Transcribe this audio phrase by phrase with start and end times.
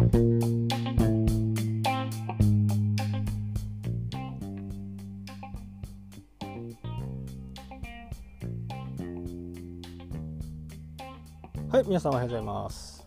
[0.00, 0.06] は
[11.82, 13.06] い皆さんおはようございます。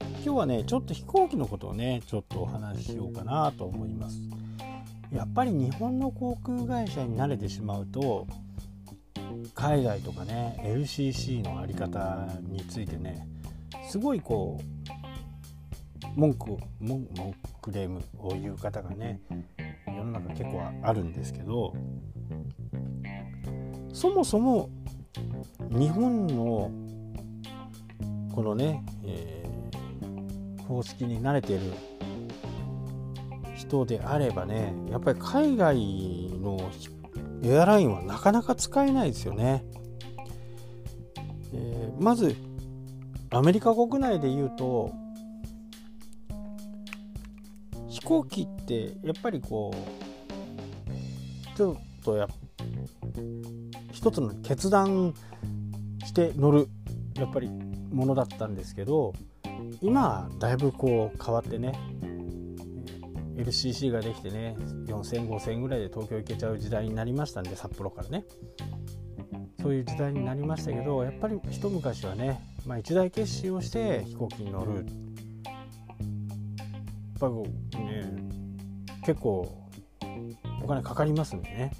[0.00, 4.20] 今日はねちょっと飛行機のことをねちょっとお話ししようかなと思います。
[5.12, 8.28] やっぱり日本の航空会社に慣れてしまうと
[9.56, 13.26] 海外とかね LCC の在り方についてね
[13.88, 17.06] すごいこう文句文
[17.62, 19.20] クレームを言う方がね
[19.86, 21.74] 世の中結構あるんですけど
[23.92, 24.70] そもそも
[25.70, 26.70] 日本の
[28.34, 31.60] このね、えー、方式に慣れてる
[33.56, 35.76] 人であればねやっぱり海外
[36.40, 36.70] の
[37.42, 39.64] エアラインはなかなか使えないですよね。
[41.52, 42.36] えー、まず
[43.36, 44.90] アメリカ国内で言うと
[47.86, 52.26] 飛行機ってやっぱりこうちょっとや
[53.92, 55.12] 一つの決断
[56.04, 56.68] して乗る
[57.16, 57.50] やっぱり
[57.92, 59.12] ものだったんですけど
[59.82, 61.78] 今はだいぶこう変わってね
[63.36, 68.24] LCC ができてね40005000ぐらいで東京行けちゃう時代になりましたんで札幌からね。
[69.60, 74.84] そういう時代になりましたけどやっぱり一昔はね、まあ、一大決心をして飛行機に乗るやっ
[77.20, 78.12] ぱりね
[79.04, 79.70] 結構
[80.62, 81.72] お金かかりますんでね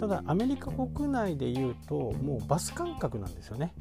[0.00, 3.72] ただアメリカ国内でいうともうバス感覚なんですよね。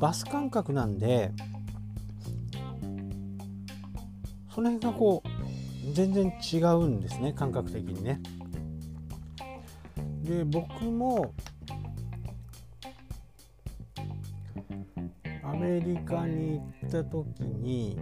[0.00, 1.32] バス感覚なんで
[4.54, 8.20] その辺がこう全然違うんですね感覚的にね。
[10.28, 11.32] で僕も
[15.42, 17.98] アメリカに行った時に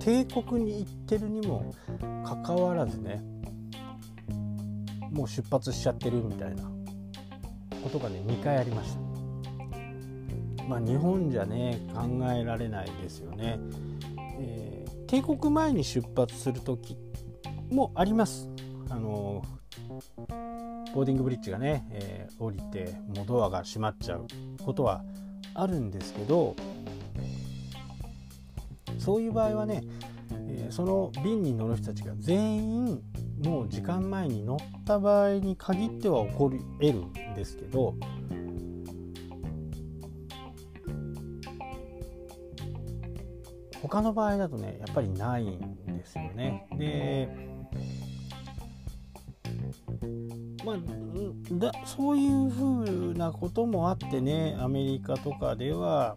[0.00, 1.72] 帝国に行ってるにも
[2.26, 3.22] かかわらずね
[5.12, 6.64] もう出発しちゃってるみたいな
[7.84, 9.00] ことがね2回ありました。
[10.66, 12.02] まあ日本じゃね考
[12.32, 13.58] えられないですよね、
[14.40, 16.96] えー、帝国前に出発する時
[17.70, 18.48] もあります。
[18.88, 19.44] あの
[20.94, 24.26] ボーディングブリッジがね、えー、降りてもうドアが閉まっちゃう
[24.64, 25.04] ことは
[25.54, 26.56] あるんですけど
[28.98, 29.82] そういう場合はね、
[30.48, 33.02] えー、その便に乗る人たちが全員
[33.44, 37.94] もう時間前に乗った場合に限っては起こり得るんですけど
[43.80, 46.66] 他の場合だとねやっぱりないんですよね。
[46.78, 47.49] で
[50.64, 50.76] まあ、
[51.52, 56.16] だそういうふうなこともあってねアメリカとかでは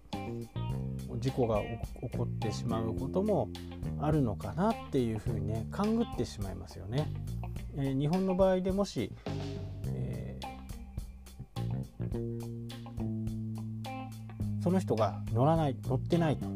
[1.19, 3.49] 事故が起こってしまうことも
[4.01, 7.11] あるのかなっていうふうにね勘ぐってしまいますよね。
[7.75, 9.11] えー、日本の場合でもし、
[9.87, 12.71] えー、
[14.61, 16.47] その人が乗らない乗ってないと。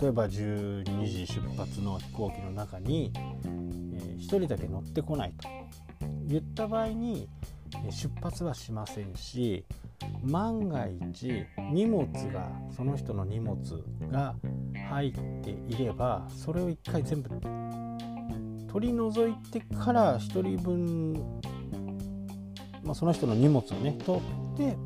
[0.00, 5.48] 例えば12時出発の飛行機の中に、えー、1人だけ乗ってこないと
[6.28, 7.26] 言った場合に
[7.90, 9.64] 出発はしませんし
[10.22, 13.56] 万が一荷物がその人の荷物
[14.10, 14.34] が
[14.90, 15.12] 入っ
[15.42, 17.28] ていればそれを一回全部
[18.70, 21.40] 取り除いてから1人分、
[22.82, 24.76] まあ、その人の荷物をね取って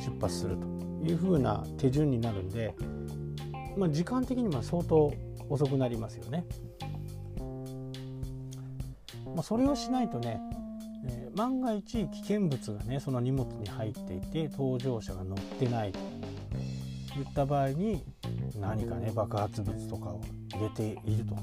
[0.00, 0.66] 出発すると
[1.04, 2.74] いうふうな手順になるんで、
[3.76, 5.12] まあ、時間的には相当
[5.48, 6.44] 遅くなりますよね。
[9.34, 10.40] まあ、それをしないとね
[11.04, 15.98] えー、万が一危険物がねその荷物に入っていて搭乗者が乗ってないと
[17.18, 18.02] いった場合に
[18.58, 20.20] 何かね爆発物とかを
[20.54, 21.42] 入れているとか、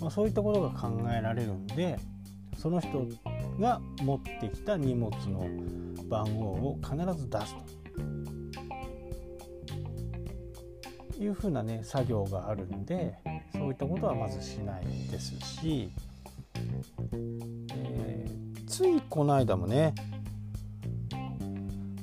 [0.00, 1.98] まあ、そういったことが考えられるんで
[2.56, 3.06] その人
[3.58, 5.48] が持ってきた荷物の
[6.08, 7.76] 番号を必ず出すと。
[11.18, 13.14] いうふうなね作業があるんで
[13.54, 15.90] そういったことはまずしないですし、
[17.12, 19.94] えーついこの間もね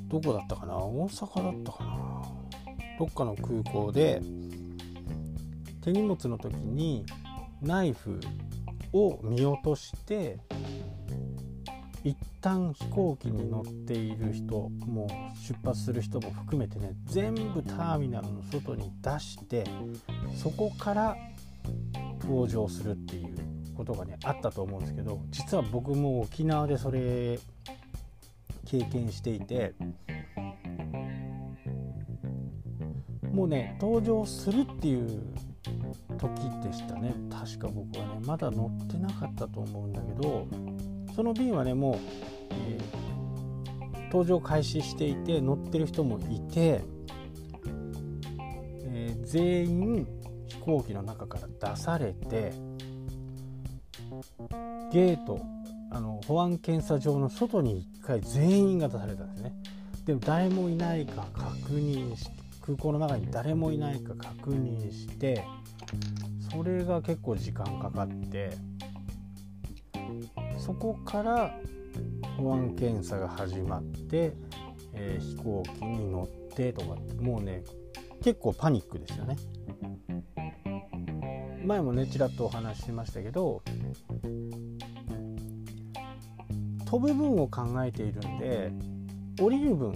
[0.07, 0.77] どこだったかな？
[0.77, 2.23] 大阪だったかな？
[2.97, 4.21] どっかの空港で
[5.81, 7.05] 手荷物の時に
[7.61, 8.19] ナイフ
[8.93, 10.39] を見落として
[12.03, 19.65] 一旦飛行機に乗っている人もう出発する人も含めてね全部ターミナルの外に出して
[20.35, 21.17] そこから
[22.21, 23.42] 登場するっていう。
[23.73, 27.39] ことがねあったと思うんですけど実は僕も沖縄でそれ
[28.65, 29.73] 経験していて
[33.31, 35.33] もうね登場するっていう
[36.17, 36.29] 時
[36.61, 37.13] でしたね。
[37.29, 40.47] 確か僕はねまだ乗ってなかったと思うんだけど
[41.15, 41.95] その便はねもう、
[42.51, 46.81] えー、登場開始していて乗ってる人もいて、
[48.85, 50.07] えー、全員
[50.47, 52.53] 飛行機の中から出されて
[54.93, 55.41] ゲート
[55.91, 59.53] あの保安検査場の外に1回全員が出されたんですね。
[60.05, 65.43] でも誰もいないか確認して空港の中に誰もいないか確認して
[66.51, 68.51] それが結構時間かかって
[70.57, 71.59] そこから
[72.37, 74.33] 保安検査が始まって、
[74.93, 77.63] えー、飛行機に乗ってとかもうね
[78.23, 79.35] 結構パニックでしたね。
[81.65, 83.61] 前もねちらっとお話ししましたけど
[86.85, 88.71] 飛ぶ分を考えているんで
[89.39, 89.93] 降りる分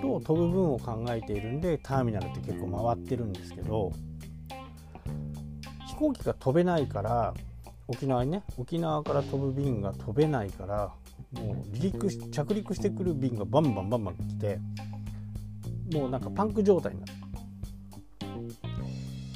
[0.00, 3.92] と飛ぶ分を考えているんでターミナルって結構回ってるんですけど
[5.86, 7.34] 飛行機が飛べないから
[7.86, 10.92] 沖縄にね沖縄から飛ぶ便が飛べないから
[11.32, 14.58] もう離陸着陸してくる便がバンバンバンバン来て
[15.92, 17.23] もうなんかパンク状態になる。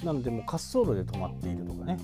[0.04, 1.98] なのでもう滑走路で止まっているとかね、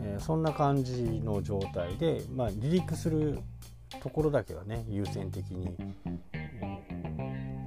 [0.00, 3.38] えー、そんな感じの状態で、まあ、離陸する
[4.02, 5.76] ところだけはね優先的に、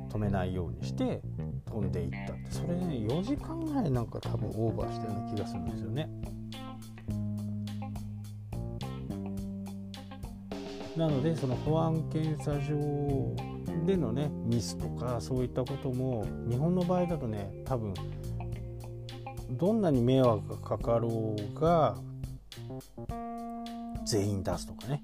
[0.10, 1.22] 止めないようにして
[1.68, 6.10] 飛んでいったってそれね4時間ぐらいなんか多分オーバーしたような気がするんですよね。
[10.98, 13.36] なのでその保安検査場
[13.86, 17.94] でのねミスとかそういったことも日本の場合だとね多分
[19.52, 21.98] どんなに迷惑がかかろうが
[24.06, 25.04] 全員出すとかね、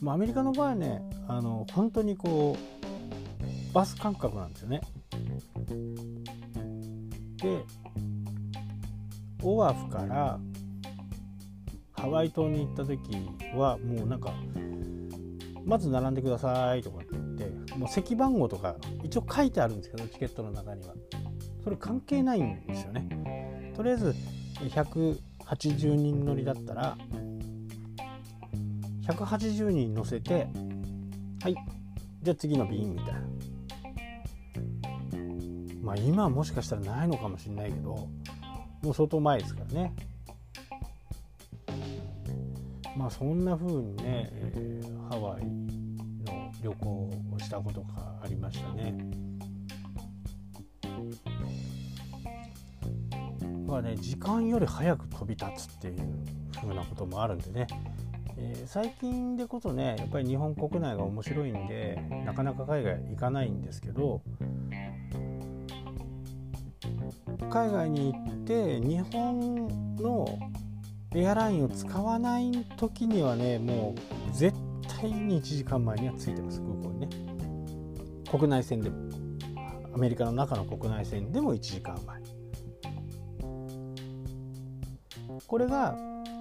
[0.00, 4.80] まあ、アメリカの場合はねあの本当にこうバス感覚なんですよね。
[7.36, 7.64] で
[9.42, 10.38] オアフから
[11.92, 12.98] ハワイ島に行った時
[13.56, 14.32] はもうなんか
[15.64, 20.94] まず並んでくださいとかって言ってもう席番号とか一応書いてあるんですけどチケットの中には。
[21.64, 23.72] それ関係ないんですよね。
[23.76, 24.14] とりあえず
[24.60, 26.96] 180人乗りだったら
[29.02, 30.48] 180人乗せて
[31.42, 31.56] はい
[32.22, 33.20] じゃあ次の便みたいな。
[35.82, 38.08] まあ今はもしかしたらないのかもしれないけど
[38.82, 39.94] もう相当前ですからね。
[42.96, 45.44] まあそんな風にね、えー、ハワイ
[46.24, 46.88] の旅行
[47.34, 48.94] をしたことがありましたね。
[53.72, 55.96] まあね時間より早く飛び立つっていう
[56.60, 57.66] 風なこともあるんでね、
[58.36, 64.20] えー、最近でこそねやっぱり日本国内が面白いんでなかなか海外行かないんですけど
[67.48, 70.38] 海外に行って日本の
[71.14, 73.94] エアラインを使わない時にはねも
[74.30, 74.54] う絶
[75.00, 77.08] 対に1時間前には着いてます空港にね。
[78.30, 78.96] 国内線でも。
[79.94, 82.31] アメリカの中の国内線でも1時間前。
[85.46, 85.96] これが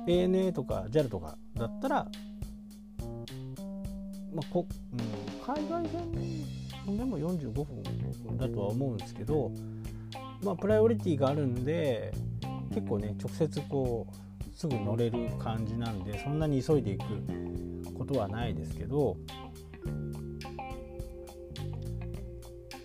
[0.07, 2.07] ANA とか JAL とかだったら、
[4.33, 6.11] まあこうん、海外線
[6.97, 9.51] でも45分だとは思うんですけど、
[10.43, 12.13] まあ、プライオリティがあるんで
[12.73, 17.03] 結構ね直接こうすぐ乗れる感じなんでそんなに急いでいく
[17.97, 19.17] ことはないですけど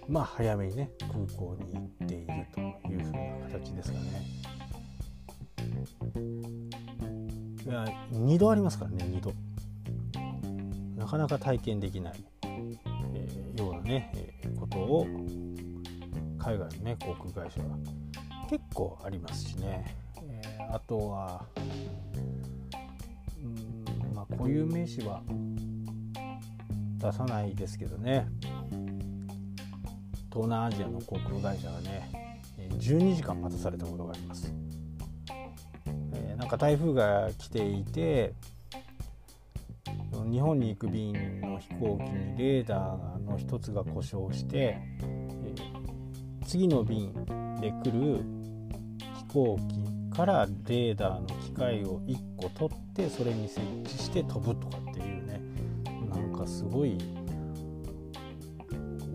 [0.09, 4.56] まあ早めにね空港に行っているというふうな形ですかね。
[7.65, 9.33] いや2度ありますからね2度。
[10.97, 15.07] なかなか体験できない、えー、ようなね、えー、ことを
[16.39, 17.77] 海外のね航空会社は
[18.51, 19.85] 結構ありますしね
[20.23, 20.59] え。
[20.71, 21.45] あとは
[23.43, 24.15] うん。
[24.15, 25.23] まあ固有名詞は
[26.99, 28.27] 出さないですけどね
[30.33, 34.53] 東南アジアの航空会社がね12時間待たされたことがあります、
[36.47, 38.33] なんか台風が来ていて
[40.31, 44.79] 日本に行く便の飛行機にレーダーの一つが故障して、
[46.47, 47.13] 次の便
[47.61, 48.23] で来る
[49.17, 49.59] 飛行
[50.13, 55.41] 機からレーダーの機械を1個取ってそれに設置して飛ぶとかっていうね
[56.09, 56.97] なんかすごい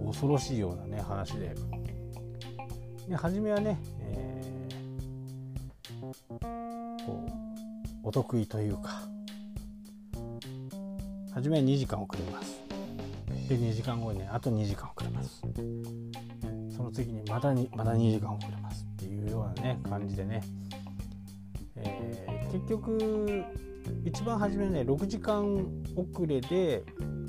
[0.05, 1.55] 恐ろしいようなね話で。
[3.07, 4.40] で初めはね、えー、
[8.03, 9.01] お得意というか。
[11.33, 12.61] 初め2時間遅れます。
[13.47, 15.41] で2時間後に、ね、あと2時間遅れます。
[16.75, 20.41] その次にまだにまだ2時間遅れますっていうようなね感じでね、
[21.75, 23.43] えー、結局
[24.05, 25.65] 一番初めね6時間
[25.95, 26.83] 遅れで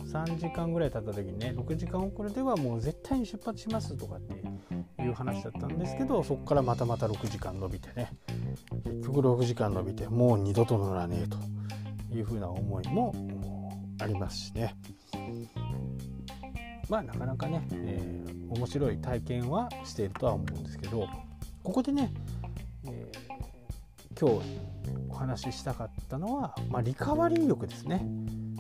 [0.07, 8.11] 3時間ぐらい経った時にね6時間遅れではもう絶対に出発しますとかっていう話だったんですけどそこからまたまた6時間伸びてね。
[8.85, 11.39] 結局6時間伸びてもう二度と乗らねえと
[12.15, 13.15] いうふうな思いも
[14.01, 14.75] ありますしね。
[16.89, 21.09] まあなかなかね、えー、面白い体験はしているとは思うんですけど
[21.63, 22.13] ここでね、
[22.87, 24.47] えー、今日
[25.09, 28.05] お話ししたかったのは、まあ、リカバリー力ですね。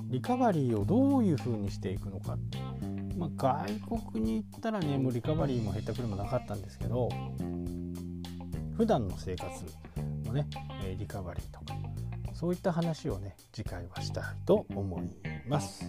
[0.09, 2.37] リカバリーをどういうふうにしていくのか。
[3.17, 7.09] まあ、外国に行ったらねもうリカバリーも減ったくれもなかったんですけど
[8.77, 9.49] 普段の生活
[10.33, 10.49] のね
[10.99, 11.75] リカバリーとか
[12.33, 15.09] そういった話をね次回はしたいと思い
[15.49, 15.85] ます。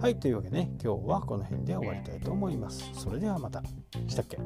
[0.00, 2.90] はいというわけでね今日はこの辺で終わりたいと思います。
[2.94, 3.62] それではまた。
[4.08, 4.38] したっけ？